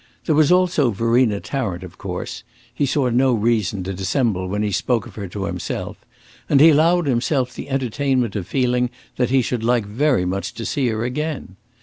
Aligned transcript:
There 0.25 0.33
was 0.33 0.51
also 0.51 0.89
Verena 0.89 1.39
Tarrant, 1.39 1.83
of 1.83 1.99
course; 1.99 2.43
he 2.73 2.87
saw 2.87 3.09
no 3.09 3.35
reason 3.35 3.83
to 3.83 3.93
dissemble 3.93 4.47
when 4.47 4.63
he 4.63 4.71
spoke 4.71 5.05
of 5.05 5.13
her 5.13 5.27
to 5.27 5.45
himself, 5.45 6.03
and 6.49 6.59
he 6.59 6.69
allowed 6.69 7.05
himself 7.05 7.53
the 7.53 7.69
entertainment 7.69 8.35
of 8.35 8.47
feeling 8.47 8.89
that 9.17 9.29
he 9.29 9.43
should 9.43 9.63
like 9.63 9.85
very 9.85 10.25
much 10.25 10.55
to 10.55 10.65
see 10.65 10.87
her 10.87 11.03
again. 11.03 11.55